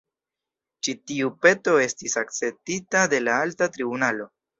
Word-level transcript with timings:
Ĉi 0.85 0.93
tiu 1.11 1.29
peto 1.45 1.75
estis 1.81 2.17
akceptita 2.21 3.03
de 3.13 3.21
la 3.27 3.37
alta 3.43 3.69
tribunalo. 3.77 4.27